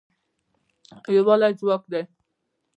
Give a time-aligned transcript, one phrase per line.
[1.15, 2.03] یووالی ځواک دی